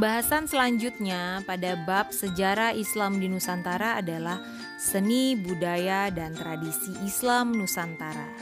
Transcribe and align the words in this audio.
Pembahasan 0.00 0.48
selanjutnya 0.48 1.44
pada 1.44 1.76
bab 1.76 2.08
sejarah 2.08 2.72
Islam 2.72 3.20
di 3.20 3.28
Nusantara 3.28 4.00
adalah 4.00 4.40
seni, 4.80 5.36
budaya, 5.36 6.08
dan 6.08 6.32
tradisi 6.32 6.96
Islam 7.04 7.52
Nusantara. 7.52 8.32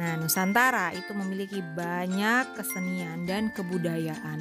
Nah, 0.00 0.16
Nusantara 0.16 0.96
itu 0.96 1.12
memiliki 1.12 1.60
banyak 1.60 2.56
kesenian 2.56 3.28
dan 3.28 3.52
kebudayaan 3.52 4.40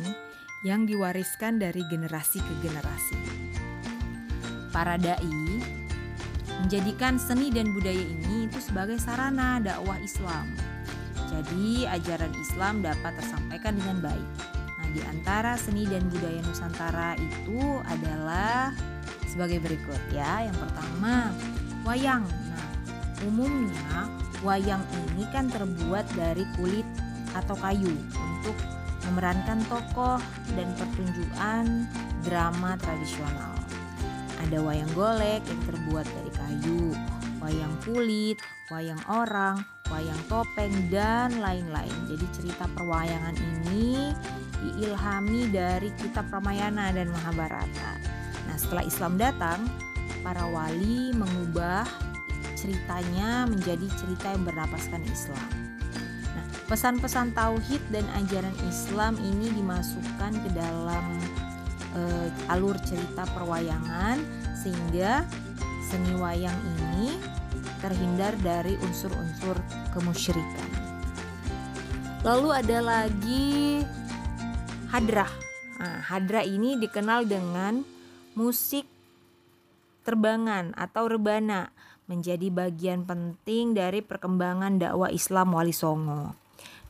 yang 0.63 0.87
diwariskan 0.87 1.59
dari 1.59 1.83
generasi 1.91 2.39
ke 2.39 2.53
generasi. 2.63 3.19
Para 4.71 4.95
dai 4.95 5.27
menjadikan 6.63 7.19
seni 7.19 7.51
dan 7.51 7.75
budaya 7.75 7.99
ini 7.99 8.47
itu 8.47 8.63
sebagai 8.63 8.95
sarana 8.95 9.59
dakwah 9.59 9.99
Islam. 9.99 10.55
Jadi, 11.35 11.83
ajaran 11.83 12.31
Islam 12.39 12.79
dapat 12.79 13.11
tersampaikan 13.19 13.75
dengan 13.75 14.07
baik. 14.07 14.46
Nah, 14.87 14.95
di 14.95 15.03
antara 15.03 15.59
seni 15.59 15.83
dan 15.83 16.07
budaya 16.07 16.39
Nusantara 16.47 17.19
itu 17.19 17.59
adalah 17.91 18.71
sebagai 19.27 19.59
berikut 19.59 19.99
ya. 20.15 20.47
Yang 20.47 20.63
pertama, 20.63 21.35
wayang. 21.83 22.23
Nah, 22.23 22.71
umumnya 23.27 24.07
wayang 24.47 24.79
ini 24.95 25.27
kan 25.35 25.51
terbuat 25.51 26.07
dari 26.15 26.47
kulit 26.55 26.87
atau 27.35 27.59
kayu 27.59 27.91
untuk 28.15 28.55
memerankan 29.11 29.59
tokoh 29.67 30.23
dan 30.55 30.71
pertunjukan 30.79 31.83
drama 32.23 32.79
tradisional. 32.79 33.59
Ada 34.47 34.63
wayang 34.63 34.91
golek 34.95 35.43
yang 35.51 35.61
terbuat 35.67 36.07
dari 36.07 36.31
kayu, 36.31 36.95
wayang 37.47 37.75
kulit, 37.87 38.35
wayang 38.67 38.99
orang, 39.07 39.63
wayang 39.87 40.19
topeng, 40.27 40.75
dan 40.91 41.39
lain-lain. 41.39 41.95
Jadi 42.11 42.25
cerita 42.35 42.67
perwayangan 42.75 43.39
ini 43.39 44.11
diilhami 44.59 45.47
dari 45.47 45.87
kitab 45.95 46.27
Ramayana 46.27 46.91
dan 46.91 47.07
Mahabharata. 47.07 47.91
Nah, 48.51 48.55
setelah 48.59 48.83
Islam 48.83 49.15
datang, 49.15 49.63
para 50.19 50.43
wali 50.51 51.15
mengubah 51.15 51.87
ceritanya 52.59 53.47
menjadi 53.47 53.87
cerita 53.95 54.35
yang 54.35 54.43
bernapaskan 54.43 55.07
Islam. 55.07 55.47
Nah, 56.35 56.45
pesan-pesan 56.67 57.31
tauhid 57.31 57.79
dan 57.95 58.03
ajaran 58.19 58.55
Islam 58.67 59.15
ini 59.23 59.55
dimasukkan 59.55 60.31
ke 60.35 60.49
dalam 60.51 61.05
uh, 61.95 62.51
alur 62.51 62.75
cerita 62.83 63.23
perwayangan 63.31 64.19
sehingga 64.57 65.23
seni 65.87 66.19
wayang 66.19 66.59
ini 66.75 67.15
terhindar 67.87 68.35
dari 68.43 68.75
unsur-unsur 68.83 69.55
kemusyrikan. 69.95 70.67
Lalu 72.27 72.51
ada 72.51 72.77
lagi 72.83 73.79
hadrah. 74.91 75.31
Nah, 75.79 76.03
hadrah 76.03 76.43
ini 76.43 76.75
dikenal 76.75 77.23
dengan 77.23 77.87
musik 78.35 78.83
terbangan 80.03 80.75
atau 80.75 81.07
rebana 81.07 81.71
menjadi 82.11 82.51
bagian 82.51 83.07
penting 83.07 83.71
dari 83.71 84.03
perkembangan 84.03 84.83
dakwah 84.83 85.07
Islam 85.07 85.55
Wali 85.55 85.71
Songo. 85.71 86.35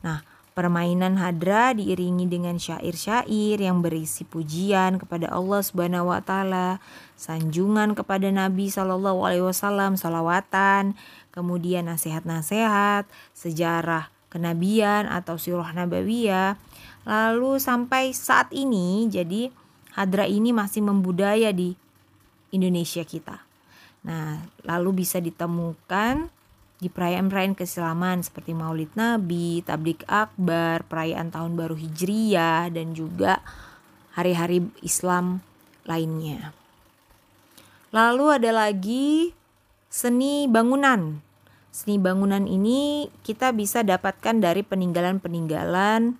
Nah, 0.02 0.18
permainan 0.58 1.22
hadra 1.22 1.70
diiringi 1.70 2.26
dengan 2.26 2.58
syair-syair 2.58 3.62
yang 3.62 3.78
berisi 3.78 4.26
pujian 4.26 4.98
kepada 4.98 5.30
Allah 5.30 5.62
Subhanahu 5.62 6.10
wa 6.10 6.18
taala, 6.18 6.82
sanjungan 7.14 7.94
kepada 7.94 8.26
Nabi 8.34 8.66
Shallallahu 8.66 9.22
alaihi 9.22 9.46
wasallam, 9.46 9.94
salawatan, 9.94 10.98
kemudian 11.30 11.86
nasihat-nasihat, 11.86 13.06
sejarah 13.38 14.10
kenabian 14.34 15.06
atau 15.06 15.38
sirah 15.38 15.70
nabawiyah, 15.70 16.58
Lalu 17.08 17.56
sampai 17.56 18.12
saat 18.12 18.52
ini 18.52 19.08
jadi 19.08 19.48
hadra 19.96 20.28
ini 20.28 20.52
masih 20.52 20.84
membudaya 20.84 21.56
di 21.56 21.72
Indonesia 22.52 23.00
kita. 23.00 23.40
Nah, 24.04 24.44
lalu 24.60 25.04
bisa 25.04 25.16
ditemukan 25.16 26.28
di 26.78 26.86
perayaan-perayaan 26.86 27.58
keislaman 27.58 28.22
seperti 28.22 28.54
Maulid 28.54 28.94
Nabi, 28.94 29.66
Tablik 29.66 30.06
Akbar, 30.06 30.86
perayaan 30.86 31.34
Tahun 31.34 31.58
Baru 31.58 31.74
Hijriyah 31.74 32.70
dan 32.70 32.94
juga 32.94 33.42
hari-hari 34.14 34.62
Islam 34.86 35.42
lainnya. 35.82 36.54
Lalu 37.90 38.24
ada 38.38 38.50
lagi 38.54 39.34
seni 39.90 40.46
bangunan. 40.46 41.18
Seni 41.74 41.98
bangunan 41.98 42.46
ini 42.46 43.10
kita 43.26 43.50
bisa 43.50 43.82
dapatkan 43.82 44.38
dari 44.38 44.62
peninggalan-peninggalan 44.62 46.14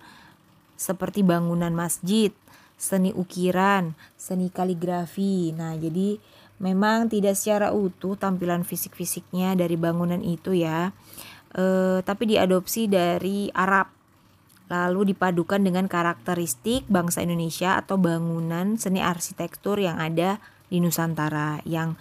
seperti 0.79 1.23
bangunan 1.23 1.75
masjid, 1.75 2.31
seni 2.79 3.11
ukiran, 3.11 3.95
seni 4.15 4.47
kaligrafi. 4.47 5.51
Nah, 5.51 5.75
jadi 5.75 6.15
memang 6.59 7.07
tidak 7.07 7.39
secara 7.39 7.71
utuh 7.71 8.19
tampilan 8.19 8.67
fisik-fisiknya 8.67 9.55
dari 9.55 9.79
bangunan 9.79 10.19
itu 10.19 10.55
ya. 10.55 10.91
E, 11.55 11.99
tapi 12.03 12.35
diadopsi 12.35 12.91
dari 12.91 13.47
Arab. 13.51 13.91
Lalu 14.69 15.17
dipadukan 15.17 15.57
dengan 15.65 15.89
karakteristik 15.89 16.85
bangsa 16.85 17.25
Indonesia 17.25 17.73
atau 17.81 17.97
bangunan 17.97 18.77
seni 18.77 19.01
arsitektur 19.01 19.81
yang 19.81 19.97
ada 19.97 20.37
di 20.69 20.77
Nusantara 20.77 21.57
yang 21.65 21.97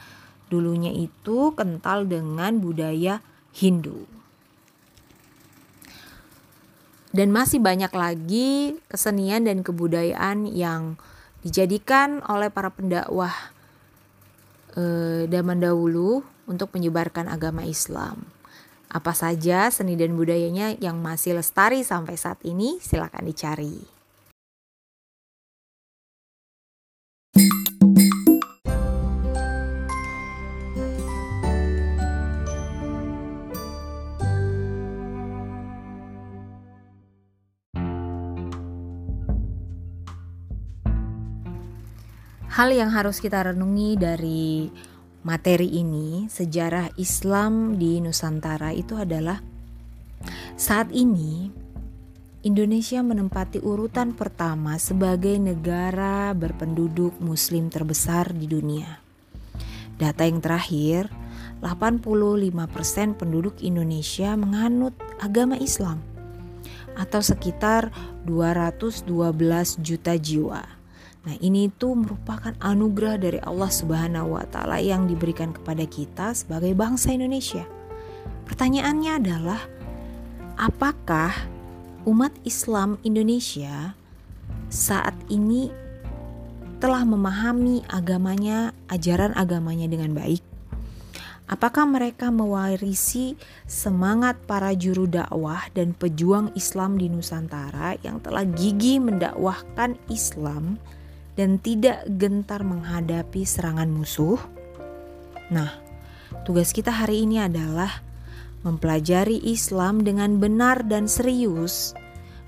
dulunya 0.53 0.93
itu 0.93 1.57
kental 1.57 2.05
dengan 2.05 2.61
budaya 2.61 3.25
Hindu 3.57 4.19
dan 7.13 7.33
masih 7.33 7.61
banyak 7.61 7.93
lagi 7.93 8.77
kesenian 8.87 9.49
dan 9.49 9.65
kebudayaan 9.65 10.45
yang 10.49 11.01
dijadikan 11.41 12.21
oleh 12.29 12.53
para 12.53 12.69
pendakwah 12.69 13.33
eh, 14.77 15.25
zaman 15.29 15.62
dahulu 15.62 16.21
untuk 16.49 16.73
menyebarkan 16.75 17.29
agama 17.29 17.65
Islam. 17.65 18.29
Apa 18.89 19.12
saja 19.12 19.69
seni 19.69 20.01
dan 20.01 20.17
budayanya 20.17 20.73
yang 20.81 21.01
masih 21.05 21.37
lestari 21.37 21.84
sampai 21.84 22.17
saat 22.17 22.41
ini 22.45 22.81
silakan 22.81 23.29
dicari. 23.29 23.98
Hal 42.49 42.73
yang 42.73 42.89
harus 42.89 43.21
kita 43.21 43.53
renungi 43.53 44.01
dari 44.01 44.73
materi 45.21 45.69
ini, 45.69 46.33
sejarah 46.33 46.97
Islam 46.97 47.77
di 47.77 48.01
Nusantara 48.01 48.73
itu 48.73 48.97
adalah 48.97 49.45
saat 50.57 50.89
ini 50.91 51.53
Indonesia 52.49 53.05
menempati 53.05 53.61
urutan 53.61 54.17
pertama 54.17 54.81
sebagai 54.81 55.37
negara 55.37 56.33
berpenduduk 56.33 57.21
muslim 57.21 57.69
terbesar 57.69 58.33
di 58.33 58.49
dunia. 58.49 58.97
Data 60.01 60.25
yang 60.25 60.41
terakhir, 60.41 61.13
85% 61.61 63.19
penduduk 63.19 63.61
Indonesia 63.61 64.33
menganut 64.39 64.97
agama 65.21 65.61
Islam 65.61 66.01
atau 66.97 67.21
sekitar 67.21 67.93
212 68.25 69.05
juta 69.85 70.17
jiwa. 70.17 70.78
Nah, 71.29 71.37
ini 71.45 71.69
itu 71.69 71.93
merupakan 71.93 72.57
anugerah 72.57 73.21
dari 73.21 73.37
Allah 73.45 73.69
Subhanahu 73.69 74.41
wa 74.41 74.49
taala 74.49 74.81
yang 74.81 75.05
diberikan 75.05 75.53
kepada 75.53 75.85
kita 75.85 76.33
sebagai 76.33 76.73
bangsa 76.73 77.13
Indonesia. 77.13 77.69
Pertanyaannya 78.49 79.13
adalah 79.21 79.61
apakah 80.57 81.37
umat 82.09 82.33
Islam 82.49 82.97
Indonesia 83.05 83.93
saat 84.73 85.13
ini 85.29 85.69
telah 86.81 87.05
memahami 87.05 87.85
agamanya, 87.93 88.73
ajaran 88.89 89.37
agamanya 89.37 89.85
dengan 89.85 90.17
baik? 90.17 90.41
Apakah 91.45 91.85
mereka 91.85 92.33
mewarisi 92.33 93.37
semangat 93.69 94.41
para 94.49 94.73
juru 94.73 95.05
dakwah 95.05 95.69
dan 95.77 95.93
pejuang 95.93 96.57
Islam 96.57 96.97
di 96.97 97.13
Nusantara 97.13 98.01
yang 98.01 98.17
telah 98.25 98.49
gigih 98.49 99.05
mendakwahkan 99.05 100.01
Islam 100.09 100.81
dan 101.38 101.62
tidak 101.62 102.02
gentar 102.19 102.67
menghadapi 102.67 103.46
serangan 103.46 103.87
musuh? 103.87 104.43
Nah, 105.55 105.70
tugas 106.43 106.75
kita 106.75 106.90
hari 106.90 107.23
ini 107.23 107.38
adalah 107.38 108.02
mempelajari 108.67 109.38
Islam 109.46 110.02
dengan 110.02 110.43
benar 110.43 110.82
dan 110.90 111.06
serius, 111.06 111.94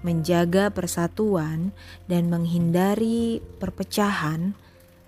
menjaga 0.02 0.75
persatuan, 0.75 1.70
dan 2.10 2.26
menghindari 2.26 3.38
perpecahan 3.62 4.58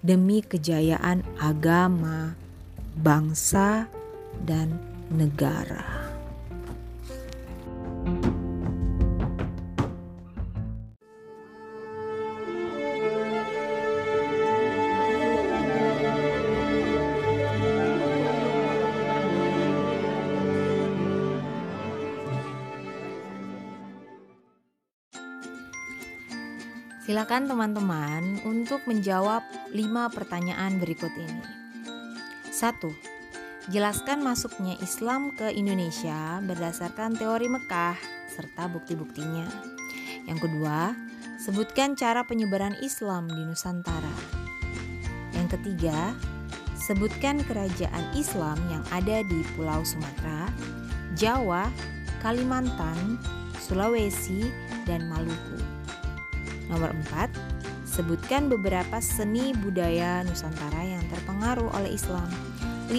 demi 0.07 0.47
kejayaan 0.47 1.27
agama, 1.43 2.39
bangsa, 3.03 3.91
dan 4.47 4.79
negara. 5.11 6.12
Silakan 27.03 27.51
teman-teman 27.51 28.39
untuk 28.47 28.87
menjawab 28.87 29.43
lima 29.75 30.07
pertanyaan 30.07 30.79
berikut 30.79 31.11
ini. 31.19 31.43
Satu, 32.53 32.95
Jelaskan 33.71 34.27
masuknya 34.27 34.75
Islam 34.83 35.31
ke 35.39 35.55
Indonesia 35.55 36.43
berdasarkan 36.43 37.15
teori 37.15 37.47
Mekah 37.47 37.95
serta 38.27 38.67
bukti-buktinya. 38.67 39.47
Yang 40.27 40.51
kedua, 40.51 40.99
sebutkan 41.39 41.95
cara 41.95 42.27
penyebaran 42.27 42.75
Islam 42.83 43.31
di 43.31 43.39
Nusantara. 43.47 44.11
Yang 45.39 45.55
ketiga, 45.55 46.11
sebutkan 46.75 47.47
kerajaan 47.47 48.07
Islam 48.19 48.59
yang 48.67 48.83
ada 48.91 49.23
di 49.31 49.47
Pulau 49.55 49.87
Sumatera, 49.87 50.51
Jawa, 51.15 51.71
Kalimantan, 52.19 53.23
Sulawesi, 53.63 54.51
dan 54.91 55.07
Maluku. 55.07 55.82
Nomor 56.73 56.97
4, 57.13 57.29
sebutkan 57.85 58.49
beberapa 58.49 58.97
seni 59.05 59.53
budaya 59.53 60.25
Nusantara 60.25 60.81
yang 60.81 61.05
terpengaruh 61.13 61.69
oleh 61.77 61.93
Islam. 61.93 62.33
5. 62.89 62.97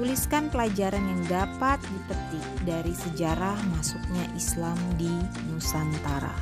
Tuliskan 0.00 0.48
pelajaran 0.48 1.04
yang 1.04 1.22
dapat 1.28 1.76
dipetik 1.84 2.46
dari 2.64 2.96
sejarah 2.96 3.60
masuknya 3.76 4.24
Islam 4.32 4.80
di 4.96 5.12
Nusantara. 5.52 6.32